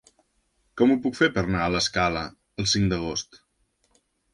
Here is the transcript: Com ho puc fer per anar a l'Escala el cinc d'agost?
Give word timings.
Com 0.81 0.93
ho 0.93 0.97
puc 1.03 1.19
fer 1.21 1.29
per 1.37 1.45
anar 1.49 1.61
a 1.67 1.69
l'Escala 1.75 2.27
el 2.65 2.73
cinc 2.77 2.95
d'agost? 2.95 3.43